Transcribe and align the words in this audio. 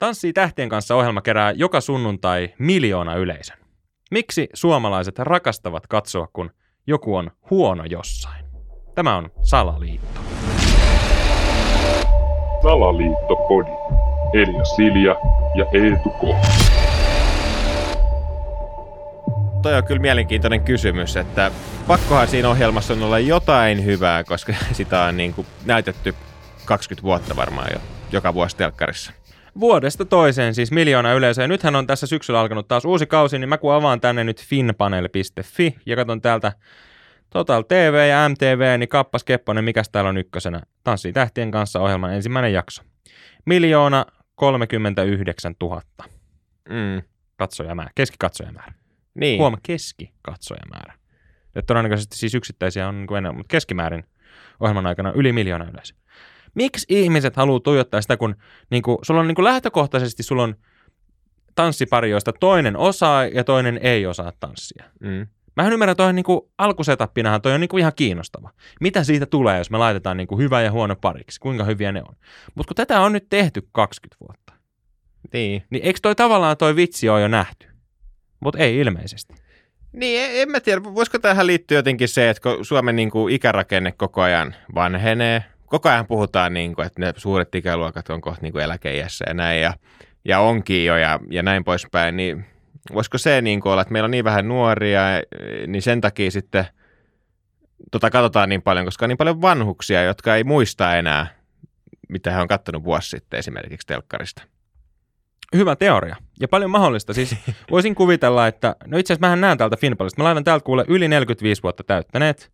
Tanssii 0.00 0.32
tähtien 0.32 0.68
kanssa 0.68 0.96
ohjelma 0.96 1.20
kerää 1.20 1.50
joka 1.50 1.80
sunnuntai 1.80 2.54
miljoona 2.58 3.14
yleisön. 3.14 3.56
Miksi 4.10 4.48
suomalaiset 4.54 5.18
rakastavat 5.18 5.86
katsoa, 5.86 6.28
kun 6.32 6.50
joku 6.86 7.16
on 7.16 7.30
huono 7.50 7.84
jossain? 7.84 8.44
Tämä 8.94 9.16
on 9.16 9.30
Salaliitto. 9.42 10.20
Salaliittopodi. 12.62 13.70
Elia 14.34 14.64
Silja 14.64 15.16
ja 15.54 15.64
Eetu 15.72 16.10
K. 16.10 16.20
Toi 19.62 19.74
on 19.74 19.84
kyllä 19.84 20.00
mielenkiintoinen 20.00 20.60
kysymys, 20.60 21.16
että 21.16 21.50
pakkohan 21.86 22.28
siinä 22.28 22.48
ohjelmassa 22.48 22.94
on 22.94 23.02
olla 23.02 23.18
jotain 23.18 23.84
hyvää, 23.84 24.24
koska 24.24 24.54
sitä 24.72 25.02
on 25.02 25.16
niin 25.16 25.34
kuin 25.34 25.46
näytetty 25.66 26.14
20 26.64 27.02
vuotta 27.02 27.36
varmaan 27.36 27.68
jo 27.72 27.80
joka 28.12 28.34
vuosi 28.34 28.56
telkkarissa. 28.56 29.19
Vuodesta 29.60 30.04
toiseen 30.04 30.54
siis 30.54 30.72
miljoona 30.72 31.12
yleisöä. 31.12 31.48
Nythän 31.48 31.76
on 31.76 31.86
tässä 31.86 32.06
syksyllä 32.06 32.40
alkanut 32.40 32.68
taas 32.68 32.84
uusi 32.84 33.06
kausi, 33.06 33.38
niin 33.38 33.48
mä 33.48 33.58
kun 33.58 33.74
avaan 33.74 34.00
tänne 34.00 34.24
nyt 34.24 34.44
finpanel.fi 34.44 35.76
ja 35.86 35.96
katson 35.96 36.20
täältä 36.20 36.52
Total 37.30 37.62
TV 37.62 38.08
ja 38.08 38.28
MTV, 38.28 38.78
niin 38.78 38.88
kappas 38.88 39.24
Kepponen, 39.24 39.64
mikäs 39.64 39.88
täällä 39.88 40.10
on 40.10 40.16
ykkösenä? 40.16 40.60
Tanssii 40.84 41.12
tähtien 41.12 41.50
kanssa 41.50 41.80
ohjelman 41.80 42.14
ensimmäinen 42.14 42.52
jakso. 42.52 42.82
Miljoona 43.46 44.06
39 44.34 45.54
000 45.60 45.82
Mm. 46.68 47.02
katsojamäärä, 47.36 47.90
keskikatsojamäärä. 47.94 48.72
Niin. 49.14 49.38
Huom, 49.40 49.56
keskikatsojamäärä. 49.62 50.94
Ja 51.54 51.62
todennäköisesti 51.62 52.16
siis 52.16 52.34
yksittäisiä 52.34 52.88
on 52.88 52.96
niin 52.98 53.16
enemmän, 53.16 53.36
mutta 53.36 53.50
keskimäärin 53.52 54.04
ohjelman 54.60 54.86
aikana 54.86 55.12
yli 55.12 55.32
miljoona 55.32 55.64
yleisö. 55.64 55.94
Miksi 56.54 56.86
ihmiset 56.88 57.36
haluaa 57.36 57.60
tuijottaa 57.60 58.02
sitä, 58.02 58.16
kun 58.16 58.36
niin 58.70 58.82
kuin, 58.82 58.98
sulla 59.02 59.20
on 59.20 59.26
niin 59.28 59.34
kuin 59.34 59.44
lähtökohtaisesti 59.44 60.22
sulla 60.22 60.42
on 60.42 60.54
tanssipari, 61.54 62.10
joista 62.10 62.32
toinen 62.32 62.76
osaa 62.76 63.24
ja 63.24 63.44
toinen 63.44 63.78
ei 63.82 64.06
osaa 64.06 64.32
tanssia. 64.40 64.84
Mm. 65.00 65.26
Mähän 65.56 65.72
ymmärrän, 65.72 65.92
että 65.92 66.02
toi 66.02 66.08
on 66.08 66.16
niin 66.16 66.24
kuin, 66.24 66.40
alkusetappinahan 66.58 67.42
toi 67.42 67.52
on 67.52 67.60
niin 67.60 67.68
kuin 67.68 67.80
ihan 67.80 67.92
kiinnostava. 67.96 68.50
Mitä 68.80 69.04
siitä 69.04 69.26
tulee, 69.26 69.58
jos 69.58 69.70
me 69.70 69.78
laitetaan 69.78 70.16
niin 70.16 70.26
kuin 70.26 70.38
hyvä 70.38 70.62
ja 70.62 70.72
huono 70.72 70.96
pariksi? 70.96 71.40
Kuinka 71.40 71.64
hyviä 71.64 71.92
ne 71.92 72.02
on? 72.08 72.16
Mutta 72.54 72.68
kun 72.68 72.76
tätä 72.76 73.00
on 73.00 73.12
nyt 73.12 73.26
tehty 73.30 73.68
20 73.72 74.16
vuotta, 74.20 74.52
Niin. 75.32 75.62
niin 75.70 75.84
eikö 75.84 75.98
toi 76.02 76.14
tavallaan 76.14 76.56
toi 76.56 76.76
vitsi 76.76 77.08
ole 77.08 77.20
jo 77.20 77.28
nähty? 77.28 77.66
Mutta 78.40 78.58
ei 78.58 78.78
ilmeisesti. 78.78 79.34
Niin, 79.92 80.20
en, 80.22 80.30
en 80.42 80.50
mä 80.50 80.60
tiedä. 80.60 80.84
Voisiko 80.84 81.18
tähän 81.18 81.46
liittyä 81.46 81.78
jotenkin 81.78 82.08
se, 82.08 82.30
että 82.30 82.42
kun 82.42 82.64
Suomen 82.64 82.96
niin 82.96 83.10
kuin 83.10 83.34
ikärakenne 83.34 83.92
koko 83.92 84.20
ajan 84.22 84.54
vanhenee, 84.74 85.44
koko 85.70 85.88
ajan 85.88 86.06
puhutaan, 86.06 86.54
niin 86.54 86.74
kuin, 86.74 86.86
että 86.86 87.00
ne 87.00 87.12
suuret 87.16 87.54
ikäluokat 87.54 88.10
on 88.10 88.20
kohta 88.20 88.42
niin 88.42 88.52
kuin 88.52 88.64
eläkeiässä 88.64 89.24
ja 89.28 89.34
näin, 89.34 89.62
ja, 89.62 89.74
ja 90.24 90.40
onkin 90.40 90.84
jo 90.84 90.96
ja, 90.96 91.20
ja 91.30 91.42
näin 91.42 91.64
poispäin, 91.64 92.16
niin 92.16 92.44
voisiko 92.94 93.18
se 93.18 93.42
niin 93.42 93.60
kuin 93.60 93.72
olla, 93.72 93.82
että 93.82 93.92
meillä 93.92 94.04
on 94.04 94.10
niin 94.10 94.24
vähän 94.24 94.48
nuoria, 94.48 95.02
niin 95.66 95.82
sen 95.82 96.00
takia 96.00 96.30
sitten 96.30 96.66
tota 97.90 98.10
katsotaan 98.10 98.48
niin 98.48 98.62
paljon, 98.62 98.84
koska 98.84 99.04
on 99.04 99.08
niin 99.08 99.18
paljon 99.18 99.42
vanhuksia, 99.42 100.02
jotka 100.02 100.36
ei 100.36 100.44
muista 100.44 100.96
enää, 100.96 101.26
mitä 102.08 102.30
he 102.30 102.40
on 102.40 102.48
kattonut 102.48 102.84
vuosi 102.84 103.08
sitten 103.08 103.38
esimerkiksi 103.38 103.86
telkkarista. 103.86 104.42
Hyvä 105.54 105.76
teoria. 105.76 106.16
Ja 106.40 106.48
paljon 106.48 106.70
mahdollista. 106.70 107.14
Siis 107.14 107.36
voisin 107.70 107.94
kuvitella, 107.94 108.46
että... 108.46 108.76
No 108.86 108.98
itse 108.98 109.12
asiassa 109.12 109.26
mähän 109.26 109.40
näen 109.40 109.58
täältä 109.58 109.76
Finpalista. 109.76 110.20
Mä 110.20 110.24
laitan 110.24 110.44
täältä 110.44 110.64
kuule 110.64 110.84
yli 110.88 111.08
45 111.08 111.62
vuotta 111.62 111.84
täyttäneet. 111.84 112.52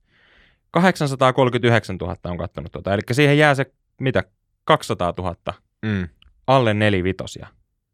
839 0.70 1.96
000 1.96 2.16
on 2.24 2.38
kattonut 2.38 2.72
tuota. 2.72 2.94
Eli 2.94 3.02
siihen 3.12 3.38
jää 3.38 3.54
se, 3.54 3.72
mitä, 4.00 4.22
200 4.64 5.14
000 5.18 5.34
Mm. 5.82 6.08
alle 6.46 6.74
nelivitosia. 6.74 7.46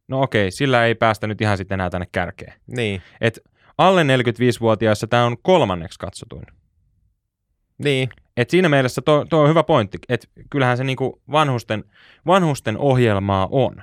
No 0.08 0.22
okei, 0.22 0.50
sillä 0.50 0.84
ei 0.86 0.94
päästä 0.94 1.26
nyt 1.26 1.40
ihan 1.40 1.56
sitten 1.56 1.76
enää 1.76 1.90
tänne 1.90 2.06
kärkeen. 2.12 2.52
Niin, 2.66 3.02
Et 3.20 3.38
alle 3.78 4.02
45-vuotiaissa 4.02 5.06
tämä 5.06 5.24
on 5.24 5.36
kolmanneksi 5.42 5.98
katsotuin. 5.98 6.46
niin, 7.78 8.08
Et 8.36 8.50
siinä 8.50 8.68
mielessä 8.68 9.02
tuo, 9.02 9.24
tuo 9.30 9.40
on 9.42 9.48
hyvä 9.48 9.62
pointti, 9.62 9.98
että 10.08 10.26
kyllähän 10.50 10.76
se 10.76 10.84
niinku 10.84 11.22
vanhusten, 11.32 11.84
vanhusten 12.26 12.78
ohjelmaa 12.78 13.48
on. 13.50 13.82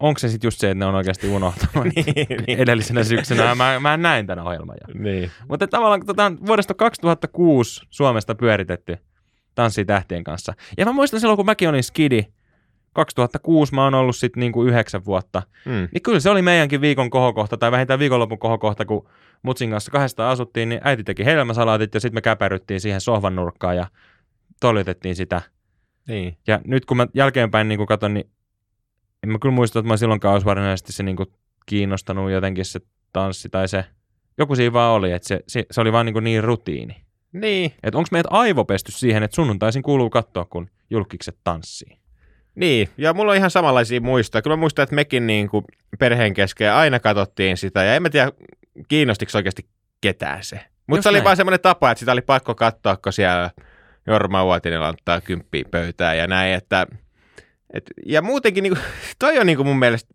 Onko 0.00 0.18
se 0.18 0.28
sitten 0.28 0.46
just 0.46 0.60
se, 0.60 0.70
että 0.70 0.78
ne 0.78 0.84
on 0.86 0.94
oikeasti 0.94 1.28
unohtanut 1.28 1.88
Niin. 1.94 2.60
edellisenä 2.60 3.04
syksynä? 3.04 3.54
Mä, 3.54 3.80
mä 3.80 3.96
näin 3.96 4.26
tämän 4.26 4.46
ohjelman 4.46 4.76
jo. 4.88 5.02
niin. 5.02 5.30
Mutta 5.48 5.66
tavallaan 5.66 6.00
kun 6.00 6.06
tota 6.06 6.32
vuodesta 6.46 6.74
2006 6.74 7.82
Suomesta 7.90 8.34
pyöritetty 8.34 8.96
Tanssii 9.54 9.84
tähtien 9.84 10.24
kanssa. 10.24 10.54
Ja 10.78 10.86
mä 10.86 10.92
muistan 10.92 11.20
silloin, 11.20 11.36
kun 11.36 11.46
mäkin 11.46 11.68
olin 11.68 11.84
skidi, 11.84 12.26
2006 12.92 13.74
mä 13.74 13.84
oon 13.84 13.94
ollut 13.94 14.16
sitten 14.16 14.40
niinku 14.40 14.64
yhdeksän 14.64 15.04
vuotta. 15.04 15.42
Mm. 15.64 15.88
Niin 15.92 16.02
kyllä 16.02 16.20
se 16.20 16.30
oli 16.30 16.42
meidänkin 16.42 16.80
viikon 16.80 17.10
kohokohta, 17.10 17.56
tai 17.56 17.70
vähintään 17.70 17.98
viikonlopun 17.98 18.38
kohokohta, 18.38 18.84
kun 18.84 19.08
Mutsin 19.42 19.70
kanssa 19.70 19.90
kahdesta 19.90 20.30
asuttiin, 20.30 20.68
niin 20.68 20.80
äiti 20.84 21.04
teki 21.04 21.24
helmäsalaatit 21.24 21.94
ja 21.94 22.00
sitten 22.00 22.16
me 22.16 22.20
käpäryttiin 22.20 22.80
siihen 22.80 23.00
sohvan 23.00 23.36
nurkkaan 23.36 23.76
ja 23.76 23.86
toljutettiin 24.60 25.16
sitä. 25.16 25.42
Niin. 26.08 26.36
Ja 26.46 26.60
nyt 26.64 26.84
kun 26.84 26.96
mä 26.96 27.06
jälkeenpäin 27.14 27.68
niin 27.68 27.86
katson, 27.86 28.14
niin 28.14 28.30
en 29.24 29.30
mä 29.30 29.38
kyllä 29.38 29.54
muista, 29.54 29.78
että 29.78 29.88
mä 29.88 29.96
silloinkaan 29.96 30.32
olisi 30.32 30.44
varsinaisesti 30.44 30.92
se 30.92 31.02
niin 31.02 31.16
kiinnostanut 31.66 32.30
jotenkin 32.30 32.64
se 32.64 32.80
tanssi 33.12 33.48
tai 33.48 33.68
se, 33.68 33.84
joku 34.38 34.56
siinä 34.56 34.72
vaan 34.72 34.92
oli, 34.92 35.12
että 35.12 35.28
se, 35.28 35.40
se, 35.48 35.66
se 35.70 35.80
oli 35.80 35.92
vaan 35.92 36.06
niin, 36.06 36.24
niin 36.24 36.44
rutiini. 36.44 37.04
Niin. 37.32 37.72
Että 37.82 37.98
onko 37.98 38.08
meidät 38.12 38.26
aivopesty 38.30 38.92
siihen, 38.92 39.22
että 39.22 39.34
sunnuntaisin 39.34 39.82
kuuluu 39.82 40.10
katsoa, 40.10 40.44
kun 40.44 40.70
julkikset 40.90 41.36
tanssii. 41.44 41.98
Niin, 42.54 42.88
ja 42.98 43.14
mulla 43.14 43.32
on 43.32 43.36
ihan 43.36 43.50
samanlaisia 43.50 44.00
muistoja. 44.00 44.42
Kyllä 44.42 44.56
mä 44.56 44.60
muistan, 44.60 44.82
että 44.82 44.94
mekin 44.94 45.26
niin 45.26 45.48
kuin 45.48 45.64
perheen 45.98 46.34
kesken 46.34 46.72
aina 46.72 47.00
katsottiin 47.00 47.56
sitä, 47.56 47.84
ja 47.84 47.94
en 47.94 48.02
mä 48.02 48.10
tiedä, 48.10 48.32
kiinnostiko 48.88 49.32
oikeasti 49.34 49.66
ketään 50.00 50.44
se. 50.44 50.60
Mutta 50.86 51.02
se 51.02 51.08
oli 51.08 51.16
näin. 51.16 51.24
vaan 51.24 51.36
semmoinen 51.36 51.60
tapa, 51.60 51.90
että 51.90 52.00
sitä 52.00 52.12
oli 52.12 52.22
pakko 52.22 52.54
katsoa, 52.54 52.96
kun 52.96 53.12
siellä 53.12 53.50
Jorma 54.06 54.44
Uotinen 54.44 54.80
laittaa 54.80 55.20
kymppiä 55.20 55.64
pöytään 55.70 56.18
ja 56.18 56.26
näin, 56.26 56.54
että 56.54 56.86
et, 57.74 57.90
ja 58.06 58.22
muutenkin 58.22 58.62
niin 58.62 58.74
kuin, 58.74 58.84
toi 59.18 59.38
on 59.38 59.46
niin 59.46 59.56
kuin 59.56 59.66
mun 59.66 59.78
mielestä 59.78 60.14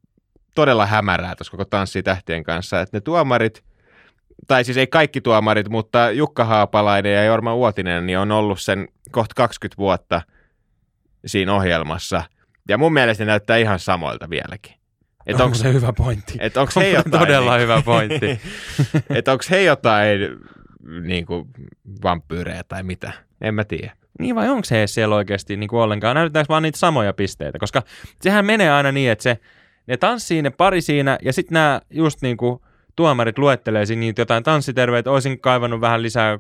todella 0.56 0.86
hämärää 0.86 1.36
tuossa 1.36 1.52
koko 1.52 1.66
Tanssii 1.66 2.03
tähtien 2.03 2.44
kanssa, 2.44 2.81
että 2.81 2.97
ne 2.97 3.02
tuomarit, 3.02 3.64
tai 4.47 4.64
siis 4.64 4.78
ei 4.78 4.88
kaikki 4.88 5.22
tuomarit, 5.22 5.70
mutta 5.70 6.12
Jukka 6.12 6.46
Haapalainen 6.46 7.14
ja 7.14 7.24
Jorma 7.24 7.56
Uotinen 7.56 8.06
niin 8.06 8.18
on 8.18 8.31
ollut 8.31 8.62
sen 8.62 8.88
kohta 9.12 9.34
20 9.36 9.78
vuotta 9.78 10.22
siinä 11.25 11.53
ohjelmassa. 11.53 12.24
Ja 12.70 12.78
mun 12.78 12.94
mielestä 12.94 13.25
ne 13.25 13.31
näyttää 13.31 13.58
ihan 13.58 13.80
samoilta 13.80 14.30
vieläkin. 14.30 14.74
Et 15.26 15.40
onko 15.40 15.56
se 15.56 15.74
hyvä 15.74 15.94
pointti? 15.94 16.38
et 16.40 16.58
onko 16.58 16.72
he 16.80 16.90
jotain, 16.90 17.20
Todella 17.20 17.58
hyvä 17.58 17.81
pointti. 17.86 18.40
että 19.09 19.31
onko 19.31 19.44
he 19.50 19.62
jotain 19.62 20.20
niin 21.02 21.26
kuin 21.26 21.47
vampyyrejä 22.03 22.64
tai 22.64 22.84
mitä? 22.84 23.12
En 23.41 23.53
mä 23.53 23.64
tiedä. 23.64 23.98
Niin 24.19 24.35
vai 24.35 24.50
onko 24.50 24.63
se 24.63 24.80
edes 24.80 24.94
siellä 24.94 25.16
oikeasti 25.16 25.57
niin 25.57 25.68
kuin 25.68 25.81
ollenkaan? 25.81 26.16
Näytetäänkö 26.16 26.50
vaan 26.50 26.63
niitä 26.63 26.78
samoja 26.78 27.13
pisteitä? 27.13 27.59
Koska 27.59 27.84
sehän 28.22 28.46
menee 28.46 28.72
aina 28.72 28.91
niin, 28.91 29.12
että 29.12 29.24
se, 29.24 29.38
ne 29.88 29.97
tanssii 29.97 30.41
ne 30.41 30.50
pari 30.50 30.81
siinä 30.81 31.18
ja 31.22 31.34
sitten 31.34 31.53
nämä 31.53 31.81
just 31.90 32.22
niin 32.22 32.38
kuin 32.38 32.59
tuomarit 32.96 33.38
luettelee 33.38 33.85
siinä 33.85 34.00
niitä 34.00 34.22
jotain 34.22 34.44
tanssiterveitä, 34.44 35.12
olisin 35.12 35.40
kaivannut 35.40 35.81
vähän 35.81 36.02
lisää 36.02 36.40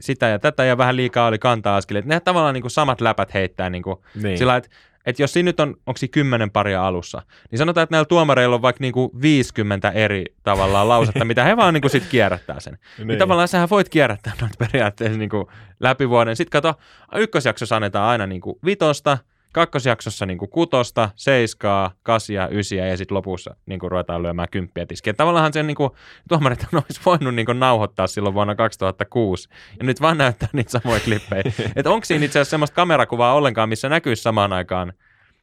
sitä 0.00 0.26
ja 0.28 0.38
tätä 0.38 0.64
ja 0.64 0.78
vähän 0.78 0.96
liikaa 0.96 1.26
oli 1.26 1.38
kanta-askeleet. 1.38 2.04
Ne 2.04 2.20
tavallaan 2.20 2.54
niin 2.54 2.62
kuin 2.62 2.70
samat 2.70 3.00
läpät 3.00 3.34
heittää 3.34 3.70
niin 3.70 3.82
kuin 3.82 3.96
Niin. 4.22 4.38
sillä 4.38 4.56
että 4.56 4.70
että 5.08 5.22
jos 5.22 5.32
siinä 5.32 5.44
nyt 5.48 5.60
on, 5.60 5.68
onko 5.86 5.98
siinä 5.98 6.12
kymmenen 6.12 6.50
paria 6.50 6.86
alussa, 6.86 7.22
niin 7.50 7.58
sanotaan, 7.58 7.82
että 7.82 7.94
näillä 7.94 8.04
tuomareilla 8.04 8.54
on 8.54 8.62
vaikka 8.62 8.80
niinku 8.80 9.10
50 9.22 9.90
eri 9.90 10.24
tavallaan 10.42 10.88
lausetta, 10.88 11.24
mitä 11.24 11.44
he 11.44 11.56
vaan 11.56 11.74
niinku 11.74 11.88
sit 11.88 12.06
kierrättää 12.06 12.60
sen. 12.60 12.78
Niin. 12.98 13.08
niin 13.08 13.18
tavallaan 13.18 13.48
sähän 13.48 13.70
voit 13.70 13.88
kierrättää 13.88 14.32
noita 14.40 14.56
periaatteessa 14.58 15.18
niinku 15.18 15.50
läpi 15.80 16.08
vuoden. 16.08 16.36
Sitten 16.36 16.62
kato, 16.62 16.80
ykkösjaksossa 17.14 17.76
annetaan 17.76 18.08
aina 18.08 18.26
niinku 18.26 18.58
vitosta, 18.64 19.18
kakkosjaksossa 19.52 20.26
niinku 20.26 20.46
kutosta, 20.46 21.10
seiskaa, 21.16 21.90
kasia, 22.02 22.48
ysiä 22.48 22.86
ja 22.86 22.96
sitten 22.96 23.14
lopussa 23.14 23.56
niinku 23.66 23.88
ruvetaan 23.88 24.22
lyömään 24.22 24.48
kymppiä 24.50 24.86
tiskiä. 24.86 25.12
Tavallaan 25.12 25.52
sen 25.52 25.66
niinku, 25.66 25.96
tuomarit 26.28 26.66
olisi 26.74 27.00
voinut 27.06 27.34
niinku 27.34 27.52
nauhoittaa 27.52 28.06
silloin 28.06 28.34
vuonna 28.34 28.54
2006 28.54 29.48
ja 29.78 29.84
nyt 29.84 30.00
vaan 30.00 30.18
näyttää 30.18 30.48
niitä 30.52 30.70
samoja 30.70 31.00
klippejä. 31.00 31.42
Että 31.76 31.90
onko 31.90 32.04
siinä 32.04 32.24
itse 32.24 32.38
asiassa 32.38 32.50
semmoista 32.50 32.74
kamerakuvaa 32.74 33.34
ollenkaan, 33.34 33.68
missä 33.68 33.88
näkyisi 33.88 34.22
samaan 34.22 34.52
aikaan 34.52 34.92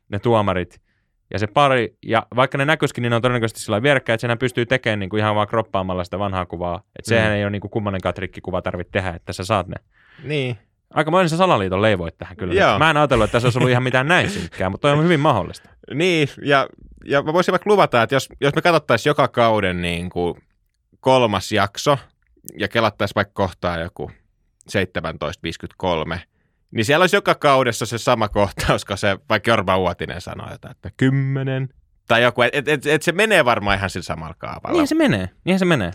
ne 0.10 0.19
tuomarit 0.19 0.81
ja 1.34 1.40
se 1.40 1.48
pari, 1.48 1.98
ja 2.06 2.25
vaikka 2.36 2.58
ne 2.58 2.66
näkyisikin, 2.66 3.01
niin 3.01 3.10
ne 3.10 3.16
on 3.16 3.22
todennäköisesti 3.22 3.60
sillä 3.60 3.81
vierekkäin, 3.84 4.13
että 4.13 4.22
senhän 4.22 4.38
pystyy 4.38 4.66
tekemään 4.66 5.00
niin 5.00 5.10
kuin 5.10 5.19
ihan 5.19 5.36
vaan 5.36 5.48
kroppaamalla 5.48 6.04
sitä 6.04 6.19
vanhaa 6.19 6.46
kuvaa. 6.46 6.81
Että 7.00 7.10
sehän 7.10 7.30
Mm. 7.31 7.36
ei 7.36 7.44
ole 7.44 7.50
niin 7.50 7.62
kuin 7.62 7.72
kummanenkaan 7.72 8.16
trikkikuva 8.16 8.62
tarvitse 8.62 8.92
tehdä, 8.92 9.10
että 9.10 9.34
sä 9.34 9.46
saat 9.46 9.68
ne. 9.68 9.75
Niin. 10.24 10.58
Aika 10.94 11.28
se 11.28 11.38
salaliiton 11.38 11.82
leivoit 11.82 12.18
tähän 12.18 12.38
kyllä. 12.38 12.54
Joo. 12.54 12.80
Mä 12.80 12.90
en 12.90 12.98
ajatellut, 12.98 13.24
että 13.24 13.32
tässä 13.32 13.48
olisi 13.48 13.60
ollut 13.60 13.70
ihan 13.70 13.84
mitään 13.84 14.08
näin 14.08 14.30
synkkää, 14.30 14.70
mutta 14.70 14.88
toi 14.88 14.98
on 14.98 15.04
hyvin 15.04 15.20
mahdollista. 15.20 15.70
Niin, 15.94 16.30
ja, 16.42 16.68
ja 17.06 17.22
mä 17.22 17.34
voisin 17.34 17.52
vaikka 17.52 17.70
luvata, 17.70 18.04
että 18.04 18.16
jos, 18.16 18.30
jos 18.42 18.56
me 18.56 18.62
katsottaisiin 18.62 19.12
joka 19.12 19.28
kauden 19.28 19.82
niin 19.82 20.10
kuin 20.10 20.42
kolmas 21.00 21.52
jakso 21.52 21.98
ja 22.60 22.68
kelattaisiin 22.68 23.16
vaikka 23.16 23.34
kohtaa 23.34 23.80
joku 23.80 24.12
17.53 24.72 26.20
niin 26.72 26.86
siellä 26.86 27.04
olisi 27.04 27.16
joka 27.16 27.36
kaudessa 27.36 27.86
se 27.86 27.98
sama 27.98 28.30
kohtaus, 28.30 28.86
kun 28.86 28.98
se 28.98 29.18
vaikka 29.30 29.52
Jorma 29.52 29.78
Uotinen 29.78 30.22
sanoo 30.22 30.52
jotain, 30.52 30.72
että 30.72 30.92
kymmenen. 30.98 31.70
Tai 32.08 32.24
joku, 32.24 32.42
että 32.42 32.60
et, 32.60 32.68
et, 32.68 32.86
et 32.86 33.02
se 33.02 33.12
menee 33.12 33.46
varmaan 33.46 33.78
ihan 33.78 33.90
sillä 33.90 34.04
samalla 34.04 34.36
kaavalla. 34.38 34.78
Niin 34.78 34.88
se 34.88 34.96
menee, 34.96 35.30
niin 35.44 35.60
se 35.60 35.66
menee. 35.66 35.92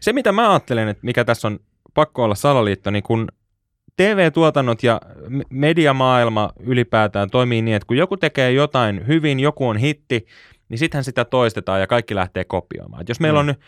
Se 0.00 0.12
mitä 0.12 0.32
mä 0.32 0.50
ajattelen, 0.50 0.88
että 0.88 1.00
mikä 1.04 1.24
tässä 1.24 1.48
on 1.48 1.58
pakko 1.94 2.24
olla 2.24 2.34
salaliitto, 2.34 2.90
niin 2.90 3.02
kun 3.02 3.28
TV-tuotannot 4.00 4.82
ja 4.82 5.00
me- 5.28 5.44
mediamaailma 5.50 6.50
ylipäätään 6.60 7.30
toimii 7.30 7.62
niin, 7.62 7.76
että 7.76 7.86
kun 7.86 7.96
joku 7.96 8.16
tekee 8.16 8.52
jotain 8.52 9.06
hyvin, 9.06 9.40
joku 9.40 9.68
on 9.68 9.76
hitti, 9.76 10.26
niin 10.68 10.78
sittenhän 10.78 11.04
sitä 11.04 11.24
toistetaan 11.24 11.80
ja 11.80 11.86
kaikki 11.86 12.14
lähtee 12.14 12.44
kopioimaan. 12.44 13.02
Et 13.02 13.08
jos 13.08 13.20
meillä 13.20 13.36
Mm. 13.36 13.40
on 13.40 13.46
nyt 13.46 13.60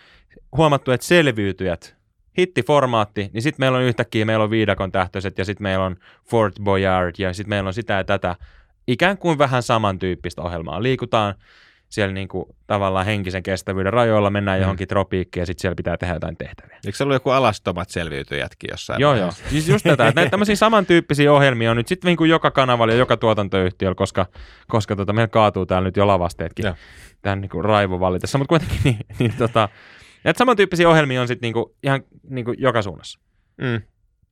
huomattu, 0.56 0.90
että 0.90 1.06
selviytyjät, 1.06 1.96
hittiformaatti, 2.38 3.31
niin 3.32 3.43
sitten 3.43 3.62
meillä 3.62 3.79
on 3.79 3.84
yhtäkkiä, 3.84 4.25
meillä 4.25 4.44
on 4.44 4.50
viidakon 4.50 4.93
tähtöiset 4.93 5.38
ja 5.38 5.44
sitten 5.44 5.62
meillä 5.62 5.84
on 5.84 5.96
Fort 6.31 6.55
Boyard 6.64 7.14
ja 7.19 7.32
sitten 7.32 7.49
meillä 7.49 7.69
on 7.69 7.75
sitä 7.75 7.93
ja 7.94 8.05
tätä. 8.05 8.37
Ikään 8.88 9.19
kuin 9.19 9.38
vähän 9.38 9.62
samantyyppistä 9.62 10.43
ohjelmaa. 10.43 10.82
Liikutaan 10.82 11.34
siellä 11.92 12.12
niinku 12.14 12.56
tavallaan 12.66 13.06
henkisen 13.06 13.42
kestävyyden 13.42 13.92
rajoilla, 13.92 14.30
mennään 14.30 14.58
Mm. 14.58 14.62
johonkin 14.62 14.88
tropiikkiin 14.88 15.42
ja 15.42 15.46
sitten 15.46 15.60
siellä 15.62 15.74
pitää 15.74 15.96
tehdä 15.96 16.14
jotain 16.14 16.36
tehtäviä. 16.36 16.78
Eikö 16.86 16.96
se 16.96 17.04
ollut 17.04 17.14
joku 17.14 17.30
alastomat 17.30 17.90
selviytyjätkin 17.90 18.68
jossain 18.70 19.00
Joo, 19.00 19.14
joo. 19.14 19.30
Siis 19.30 19.68
just 19.68 19.84
tätä, 19.84 20.08
että 20.08 20.20
näitä 20.20 20.30
tämmöisiä 20.30 20.56
samantyyppisiä 20.56 21.32
ohjelmia 21.32 21.70
on 21.70 21.76
nyt 21.76 21.88
sitten 21.88 22.08
niin 22.08 22.16
kuin 22.16 22.30
joka 22.30 22.50
kanavalla 22.50 22.92
ja 22.92 22.98
joka 22.98 23.16
tuotantoyhtiöllä, 23.16 23.94
koska, 23.94 24.26
koska 24.68 24.96
tota, 24.96 25.12
meillä 25.12 25.28
kaatuu 25.28 25.66
täällä 25.66 25.88
nyt 25.88 25.96
jo 25.96 26.06
lavasteetkin 26.06 26.64
Joo. 26.66 26.74
tämän 27.22 27.40
niin 27.40 27.48
kuin 27.50 27.64
raivon 27.64 28.00
vallitessa, 28.00 28.38
mutta 28.38 28.48
kuitenkin 28.48 28.78
niin, 28.84 28.98
niin 29.18 29.34
tota, 29.38 29.68
näitä 30.24 30.38
samantyyppisiä 30.38 30.88
ohjelmia 30.88 31.20
on 31.20 31.28
sitten 31.28 31.46
niin 31.46 31.54
kuin, 31.54 31.66
ihan 31.82 32.02
niin 32.30 32.44
kuin 32.44 32.56
joka 32.58 32.82
suunnassa. 32.82 33.18
Mm. 33.58 33.82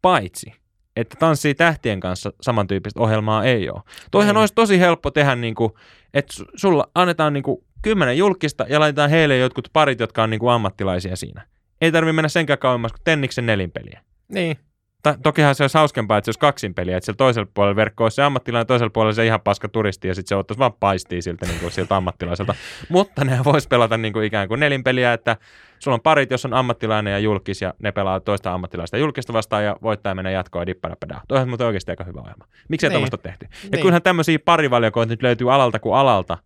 Paitsi, 0.02 0.52
että 1.00 1.16
Tanssii 1.18 1.54
tähtien 1.54 2.00
kanssa 2.00 2.32
samantyyppistä 2.40 3.00
ohjelmaa 3.00 3.44
ei 3.44 3.70
ole. 3.70 3.80
Toihan 4.10 4.34
Niin. 4.34 4.40
olisi 4.40 4.54
tosi 4.54 4.78
helppo 4.80 5.10
tehdä, 5.10 5.34
niin 5.34 5.54
kuin, 5.54 5.72
että 6.14 6.34
su- 6.42 6.50
sulla 6.56 6.88
annetaan 6.94 7.32
niin 7.32 7.42
kuin 7.42 7.64
kymmenen 7.82 8.18
julkista 8.18 8.66
ja 8.68 8.80
laitetaan 8.80 9.10
heille 9.10 9.36
jotkut 9.38 9.68
parit, 9.72 10.00
jotka 10.00 10.22
on 10.22 10.30
niin 10.30 10.40
kuin 10.40 10.52
ammattilaisia 10.52 11.16
siinä. 11.16 11.46
Ei 11.80 11.92
tarvitse 11.92 12.12
mennä 12.12 12.28
senkään 12.28 12.58
kauemmas 12.58 12.92
kuin 12.92 13.00
Tenniksen 13.04 13.46
nelinpeliä. 13.46 14.00
Niin. 14.28 14.56
Ta- 15.02 15.16
tokihan 15.22 15.54
se 15.54 15.64
olisi 15.64 15.78
hauskempaa, 15.78 16.18
että 16.18 16.24
se 16.24 16.28
olisi 16.28 16.38
kaksin 16.38 16.74
peliä, 16.74 16.96
että 16.96 17.04
siellä 17.04 17.16
toisella 17.16 17.50
puolella 17.54 17.76
verkko 17.76 18.04
olisi 18.04 18.14
se 18.14 18.22
ammattilainen, 18.22 18.66
toisella 18.66 18.90
puolella 18.90 19.12
se 19.14 19.26
ihan 19.26 19.40
paska 19.40 19.68
turisti 19.68 20.08
ja 20.08 20.14
sitten 20.14 20.28
se 20.28 20.36
ottaisi 20.36 20.58
vaan 20.58 20.72
paistia 20.72 21.22
siltä, 21.22 21.46
niin 21.46 21.60
kuin 21.60 21.72
siltä 21.72 21.96
ammattilaiselta. 21.96 22.54
Mutta 22.88 23.24
ne 23.24 23.38
vois 23.44 23.66
pelata 23.66 23.96
niin 23.96 24.12
kuin 24.12 24.24
ikään 24.24 24.48
kuin 24.48 24.60
nelinpeliä, 24.60 25.12
että 25.12 25.36
sulla 25.78 25.94
on 25.94 26.00
parit, 26.00 26.30
jos 26.30 26.44
on 26.44 26.54
ammattilainen 26.54 27.12
ja 27.12 27.18
julkis 27.18 27.62
ja 27.62 27.74
ne 27.78 27.92
pelaa 27.92 28.20
toista 28.20 28.52
ammattilaista 28.54 28.96
julkista 28.98 29.32
vastaan 29.32 29.64
ja 29.64 29.76
voittaa 29.82 30.14
mennä 30.14 30.30
jatkoon 30.30 30.62
ja 30.62 30.66
dipparapadaa. 30.66 31.22
Toihan 31.28 31.48
muuten 31.48 31.66
oikeasti 31.66 31.92
aika 31.92 32.04
hyvä 32.04 32.20
ohjelma. 32.20 32.44
Miksei 32.68 32.88
Niin. 32.88 32.94
tuommoista 32.94 33.16
ole 33.16 33.22
tehty? 33.22 33.46
Ja 33.62 33.68
Niin. 33.72 33.82
kyllähän 33.82 34.02
tämmöisiä 34.02 34.38
parivaliokoita 34.38 35.12
nyt 35.12 35.22
löytyy 35.22 35.54
alalta 35.54 35.78
kuin 35.78 35.94
alalta, 35.96 36.38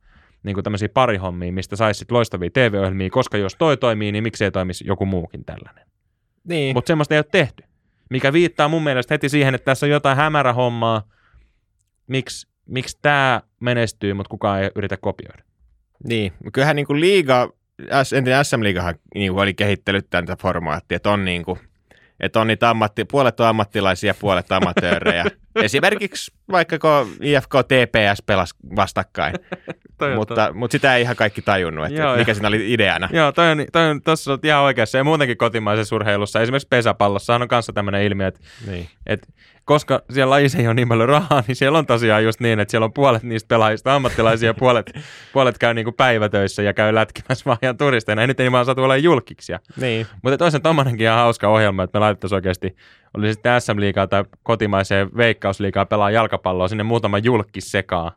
niin 0.43 0.55
kuin 0.55 0.65
tämmöisiä 0.65 0.89
parihommia, 0.89 1.53
mistä 1.53 1.77
saisi 1.77 1.99
sit 1.99 2.11
loistavia 2.11 2.51
TV-ohjelmia, 2.53 3.11
koska 3.11 3.39
jos 3.39 3.55
toi 3.57 3.77
toimii, 3.77 4.13
niin 4.13 4.23
miksei 4.23 4.51
toimisi 4.51 4.85
joku 4.87 5.07
muukin 5.07 5.45
tällainen. 5.45 5.87
Niin. 6.49 6.77
Mutta 6.77 6.89
semmoista 6.89 7.15
ei 7.15 7.19
ole 7.19 7.27
tehty. 7.33 7.64
Mikä 8.11 8.33
viittaa 8.33 8.69
mun 8.69 8.83
mielestä 8.83 9.15
heti 9.15 9.29
siihen, 9.29 9.55
että 9.55 9.65
tässä 9.65 9.87
on 9.87 9.91
jotain 9.91 10.17
hämärähommaa, 10.17 11.03
miksi 12.07 12.55
miksi 12.67 12.99
tämä 13.03 13.43
menestyy, 13.61 14.15
mutta 14.15 14.31
kukaan 14.31 14.63
ei 14.63 14.71
yritä 14.75 14.97
kopioida. 14.97 15.43
Niin, 16.09 16.33
kyllähän 16.53 16.77
niin 16.77 16.87
kuin 16.87 17.01
liiga, 17.01 17.53
entinen 18.17 18.45
SM-liigahan 18.45 18.95
niin 19.15 19.33
kuin 19.33 19.43
oli 19.43 19.55
kehittänyt 19.55 20.11
tätä 20.11 20.37
formaattia, 20.37 20.97
että 20.97 21.11
on 21.11 21.25
niin 21.25 21.45
kuin, 21.45 21.59
että 22.21 22.41
on 22.41 22.47
niitä 22.47 22.71
ammatti, 22.71 23.05
puolet 23.05 23.41
on 23.41 23.47
ammattilaisia, 23.47 24.15
puolet 24.15 24.53
amatöörejä. 24.53 25.25
Esimerkiksi 25.63 26.33
vaikka 26.51 26.79
kun 26.79 27.17
IFK 27.21 27.51
TPS 27.51 28.23
pelasi 28.27 28.55
vastakkain, 28.77 29.35
mutta, 30.17 30.51
mutta 30.55 30.73
sitä 30.73 30.97
ei 30.97 31.03
ihan 31.03 31.17
kaikki 31.17 31.43
tajunnut, 31.43 31.87
että 31.87 32.01
Joo, 32.01 32.17
mikä 32.17 32.31
joo. 32.31 32.35
siinä 32.35 32.49
oli 32.49 32.73
ideana. 32.73 33.09
Joo, 33.13 33.33
toi 33.33 33.51
on, 33.51 33.65
toi 33.73 33.91
on, 33.91 34.03
tossa 34.03 34.31
olet 34.31 34.45
ihan 34.45 34.63
oikeassa. 34.63 34.99
Ja 34.99 35.05
muutenkin 35.05 35.37
kotimaisessa 35.37 35.97
urheilussa, 35.97 36.41
esimerkiksi 36.41 36.69
pesäpallossahan 36.69 37.43
on 37.43 37.49
kanssa 37.49 37.73
tämmöinen 37.73 38.03
ilmiö, 38.03 38.27
että, 38.27 38.41
Niin. 38.71 38.89
että 39.07 39.27
koska 39.65 40.03
siellä 40.13 40.31
lajissa 40.31 40.59
ei 40.59 40.67
ole 40.67 40.75
niin 40.75 40.89
paljon 40.89 41.09
rahaa, 41.09 41.43
niin 41.47 41.57
siellä 41.57 41.79
on 41.79 41.87
tosiaan 41.87 42.25
just 42.25 42.41
niin, 42.41 42.61
että 42.61 42.71
siellä 42.71 42.85
on 42.85 42.93
puolet 42.93 43.23
niistä 43.23 43.49
pelaajista 43.49 43.95
ammattilaisia 43.95 44.47
ja 44.49 44.55
puolet, 44.55 44.93
puolet 45.33 45.59
käy 45.59 45.75
niin 45.75 45.85
kuin 45.85 45.95
päivätöissä 45.95 46.63
ja 46.63 46.73
käy 46.75 46.95
lätkimässä 46.95 47.45
vaan 47.47 47.59
ihan 47.63 47.77
turisteina. 47.77 48.23
Ja 48.23 48.27
nyt 48.27 48.41
ei 48.41 48.53
vaan 48.53 48.65
saatu 48.65 48.83
olla 48.83 48.97
julkiksia. 48.97 49.61
niin. 49.81 50.07
Mutta 50.23 50.39
toisen 50.39 50.63
tommonenkin 50.63 51.05
ihan 51.05 51.19
hauska 51.19 51.49
ohjelma, 51.49 51.83
että 51.83 51.99
me 51.99 52.01
laitettaisiin 52.01 52.37
oikeasti, 52.37 52.77
oli 53.17 53.33
sitten 53.33 53.61
SM-liigaa 53.61 54.07
tai 54.07 54.25
kotimaiseen 54.43 55.17
veikkausliigaa 55.17 55.87
pelaa 55.87 56.11
jalkapalloa 56.11 56.69
sinne 56.69 56.83
muutama 56.85 57.19
julkis 57.19 57.71
sekaan 57.71 58.13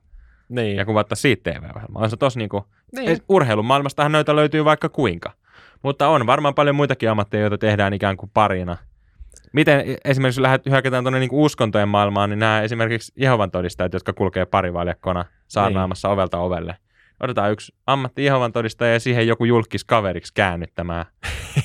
Niin. 0.49 0.77
ja 0.77 0.85
kuvatta 0.85 1.15
siitä 1.15 1.51
TV-ohjelmaa. 1.51 2.03
On 2.03 2.09
se 2.09 2.17
tos 2.17 2.37
niinku, 2.37 2.65
Niin. 2.95 3.05
niin. 3.05 3.17
urheilun 3.29 3.65
maailmastahan 3.65 4.11
noita 4.11 4.35
löytyy 4.35 4.65
vaikka 4.65 4.89
kuinka. 4.89 5.31
Mutta 5.83 6.07
on 6.07 6.27
varmaan 6.27 6.53
paljon 6.55 6.75
muitakin 6.75 7.09
ammatteja, 7.09 7.41
joita 7.41 7.57
tehdään 7.57 7.93
ikään 7.93 8.17
kuin 8.17 8.31
parina. 8.33 8.77
Miten 9.53 9.83
esimerkiksi 10.05 10.39
jos 10.39 10.43
lähdet 10.43 10.65
hyökätään 10.65 11.03
tuonne 11.03 11.19
niinku 11.19 11.43
uskontojen 11.43 11.89
maailmaan, 11.89 12.29
niin 12.29 12.39
nämä 12.39 12.61
esimerkiksi 12.61 13.13
Jehovan 13.15 13.51
todistajat, 13.51 13.93
jotka 13.93 14.13
kulkee 14.13 14.45
parivaljakkona 14.45 15.25
saarnaamassa 15.47 16.09
ovelta 16.09 16.37
ovelle. 16.39 16.75
Otetaan 17.19 17.51
yksi 17.51 17.73
ammatti 17.87 18.25
Jehovan 18.25 18.51
todistaja 18.53 18.93
ja 18.93 18.99
siihen 18.99 19.27
joku 19.27 19.45
julkis 19.45 19.83
kaveriksi 19.83 20.33
käännyttämään. 20.33 21.05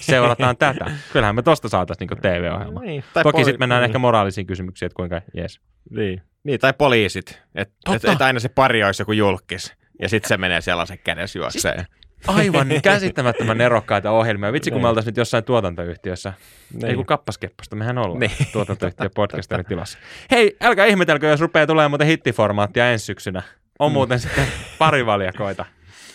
Seurataan 0.00 0.56
tätä. 0.56 0.90
Kyllähän 1.12 1.34
me 1.34 1.42
tosta 1.42 1.68
saataisiin 1.68 2.08
niinku 2.10 2.22
TV-ohjelma. 2.22 2.80
Niin. 2.80 3.04
Toki 3.14 3.38
poli- 3.38 3.44
sitten 3.44 3.58
mennään 3.58 3.80
niin. 3.82 3.88
ehkä 3.88 3.98
moraalisiin 3.98 4.46
kysymyksiin, 4.46 4.86
että 4.86 4.96
kuinka 4.96 5.22
jees. 5.34 5.60
Niin. 5.90 6.22
niin, 6.44 6.60
tai 6.60 6.72
poliisit. 6.78 7.42
Että 7.54 7.74
et, 7.96 8.04
et 8.04 8.22
aina 8.22 8.40
se 8.40 8.48
pari 8.48 8.84
olisi 8.84 9.02
joku 9.02 9.12
julkis. 9.12 9.74
Ja 10.02 10.08
sitten 10.08 10.28
se 10.28 10.36
menee 10.36 10.60
sellaisen 10.60 10.98
kädessä 11.04 11.38
juokseen. 11.38 11.84
Aivan 12.26 12.68
niin 12.68 12.82
käsittämättömän 12.82 13.58
nerokkaita 13.58 14.10
ohjelmia. 14.10 14.52
Vitsi, 14.52 14.70
kun 14.70 14.76
Niin. 14.76 14.84
me 14.84 14.88
oltaisiin 14.88 15.10
nyt 15.12 15.16
jossain 15.16 15.44
tuotantoyhtiössä. 15.44 16.32
Niin. 16.72 16.86
Ei 16.86 16.94
kun 16.94 17.06
kappaskepposta, 17.06 17.76
mehän 17.76 17.98
ollaan 17.98 18.20
Niin. 18.20 18.30
niin. 18.38 18.48
tuotantoyhtiö 18.52 19.10
podcasterin 19.14 19.66
tilassa. 19.66 19.98
Hei, 20.30 20.56
älkää 20.62 20.86
ihmetelkö, 20.86 21.26
jos 21.26 21.40
rupeaa 21.40 21.66
tulemaan 21.66 21.90
muuten 21.90 22.06
hittiformaattia 22.06 22.90
ensi 22.92 23.04
syksynä. 23.04 23.42
On 23.82 23.90
Mm. 23.90 23.94
muuten 23.94 24.20
sitten 24.20 24.46
parivaljakoita. 24.78 25.64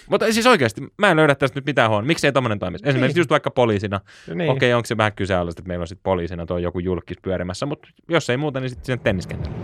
Mutta 0.09 0.31
siis 0.33 0.47
oikeasti, 0.47 0.81
mä 0.97 1.11
en 1.11 1.17
löydä 1.17 1.35
tästä 1.35 1.57
nyt 1.57 1.65
mitään 1.65 1.89
huonoa. 1.89 2.07
Miksi 2.07 2.27
ei 2.27 2.31
tommonen 2.33 2.59
toimisi? 2.59 2.83
Esimerkiksi 2.89 3.13
Niin. 3.15 3.19
just 3.21 3.29
vaikka 3.29 3.51
poliisina. 3.51 3.99
niin. 4.35 4.49
Okei, 4.51 4.73
onko 4.73 4.85
se 4.85 4.97
vähän 4.97 5.13
kyseenalaista, 5.13 5.59
että 5.61 5.67
meillä 5.67 5.83
on 5.83 5.87
sitten 5.87 6.03
poliisina 6.03 6.45
tuo 6.45 6.57
joku 6.57 6.79
julkis 6.79 7.17
pyörimässä, 7.21 7.65
mutta 7.65 7.87
jos 8.09 8.29
ei 8.29 8.37
muuta, 8.37 8.59
niin 8.59 8.69
sitten 8.69 8.85
sinne 8.85 9.01
tenniskentälle. 9.03 9.57